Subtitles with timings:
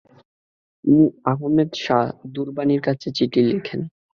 [0.83, 1.03] তিনি
[1.31, 3.79] আহমেদ শাহ দুররানির কাছে চিঠি লেখেন।